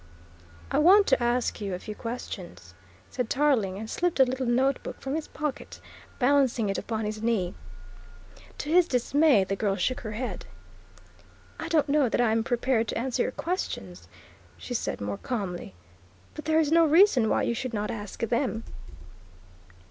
[0.71, 2.73] "I want to ask you a few questions,"
[3.11, 5.79] said Tarling, and slipped a little notebook from his pocket,
[6.17, 7.53] balancing it upon his knee.
[8.57, 10.47] To his dismay the girl shook her head.
[11.59, 14.07] "I don't know that I am prepared to answer your questions,"
[14.57, 15.75] she said more calmly,
[16.33, 18.63] "but there is no reason why you should not ask them."